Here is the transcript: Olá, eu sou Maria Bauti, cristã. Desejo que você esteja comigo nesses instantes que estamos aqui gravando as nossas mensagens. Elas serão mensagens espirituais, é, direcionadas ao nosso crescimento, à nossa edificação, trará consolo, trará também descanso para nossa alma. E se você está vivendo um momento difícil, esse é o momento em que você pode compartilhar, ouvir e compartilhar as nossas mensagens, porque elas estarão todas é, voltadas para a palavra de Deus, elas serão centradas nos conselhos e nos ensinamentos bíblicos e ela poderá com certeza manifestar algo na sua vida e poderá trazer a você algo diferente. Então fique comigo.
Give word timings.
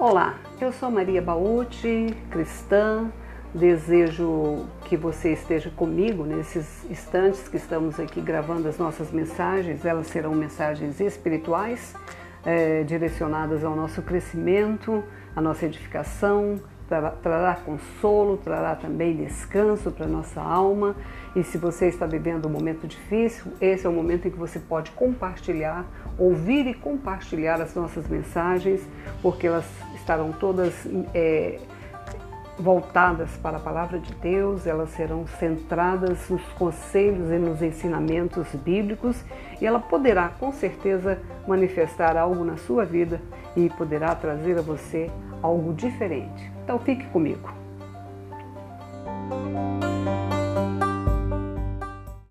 Olá, 0.00 0.36
eu 0.60 0.70
sou 0.70 0.92
Maria 0.92 1.20
Bauti, 1.20 2.14
cristã. 2.30 3.10
Desejo 3.52 4.64
que 4.84 4.96
você 4.96 5.32
esteja 5.32 5.70
comigo 5.70 6.24
nesses 6.24 6.88
instantes 6.88 7.48
que 7.48 7.56
estamos 7.56 7.98
aqui 7.98 8.20
gravando 8.20 8.68
as 8.68 8.78
nossas 8.78 9.10
mensagens. 9.10 9.84
Elas 9.84 10.06
serão 10.06 10.36
mensagens 10.36 11.00
espirituais, 11.00 11.96
é, 12.46 12.84
direcionadas 12.84 13.64
ao 13.64 13.74
nosso 13.74 14.00
crescimento, 14.00 15.02
à 15.34 15.40
nossa 15.40 15.66
edificação, 15.66 16.60
trará 16.88 17.54
consolo, 17.56 18.36
trará 18.38 18.74
também 18.74 19.14
descanso 19.14 19.90
para 19.90 20.06
nossa 20.06 20.40
alma. 20.40 20.96
E 21.36 21.42
se 21.42 21.58
você 21.58 21.86
está 21.86 22.06
vivendo 22.06 22.46
um 22.46 22.50
momento 22.50 22.86
difícil, 22.86 23.52
esse 23.60 23.86
é 23.86 23.88
o 23.88 23.92
momento 23.92 24.26
em 24.26 24.30
que 24.30 24.38
você 24.38 24.58
pode 24.58 24.90
compartilhar, 24.92 25.84
ouvir 26.18 26.66
e 26.66 26.74
compartilhar 26.74 27.60
as 27.60 27.74
nossas 27.74 28.08
mensagens, 28.08 28.80
porque 29.22 29.46
elas 29.46 29.66
estarão 29.94 30.32
todas 30.32 30.74
é, 31.14 31.58
voltadas 32.58 33.30
para 33.36 33.56
a 33.56 33.60
palavra 33.60 33.98
de 33.98 34.12
Deus, 34.14 34.66
elas 34.66 34.90
serão 34.90 35.26
centradas 35.38 36.28
nos 36.28 36.42
conselhos 36.52 37.30
e 37.30 37.38
nos 37.38 37.62
ensinamentos 37.62 38.48
bíblicos 38.54 39.24
e 39.60 39.66
ela 39.66 39.78
poderá 39.78 40.28
com 40.28 40.52
certeza 40.52 41.18
manifestar 41.46 42.16
algo 42.16 42.44
na 42.44 42.56
sua 42.56 42.84
vida 42.84 43.20
e 43.56 43.68
poderá 43.70 44.14
trazer 44.14 44.58
a 44.58 44.62
você 44.62 45.10
algo 45.42 45.72
diferente. 45.72 46.50
Então 46.64 46.78
fique 46.78 47.06
comigo. 47.06 47.57